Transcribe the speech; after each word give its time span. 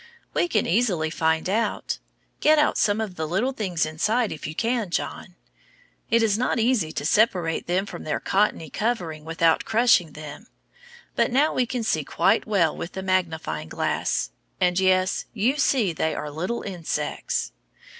We 0.33 0.47
can 0.47 0.65
easily 0.65 1.11
find 1.11 1.47
out. 1.47 1.99
Get 2.39 2.57
out 2.57 2.75
some 2.75 2.99
of 2.99 3.17
the 3.17 3.27
little 3.27 3.51
things 3.51 3.85
inside 3.85 4.31
if 4.31 4.47
you 4.47 4.55
can, 4.55 4.89
John. 4.89 5.35
It 6.09 6.23
is 6.23 6.39
not 6.39 6.57
easy 6.57 6.91
to 6.91 7.05
separate 7.05 7.67
them 7.67 7.85
from 7.85 8.03
their 8.03 8.19
cottony 8.19 8.71
covering 8.71 9.25
without 9.25 9.63
crushing 9.63 10.13
them, 10.13 10.47
but 11.15 11.31
now 11.31 11.53
we 11.53 11.67
can 11.67 11.83
see 11.83 12.03
quite 12.03 12.47
well 12.47 12.75
with 12.75 12.93
the 12.93 13.03
magnifying 13.03 13.69
glass 13.69 14.31
and 14.59 14.79
yes 14.79 15.25
you 15.35 15.57
see 15.57 15.93
they 15.93 16.15
are 16.15 16.31
little 16.31 16.63
insects. 16.63 17.51